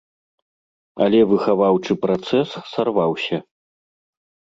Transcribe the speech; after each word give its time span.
Але 1.05 1.19
выхаваўчы 1.33 1.99
працэс 2.07 2.59
сарваўся. 2.73 3.37